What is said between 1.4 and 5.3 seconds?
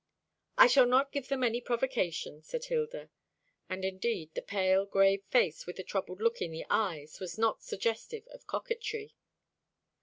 any provocation," said Hilda; and indeed the pale grave